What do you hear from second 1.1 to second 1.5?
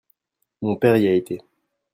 été.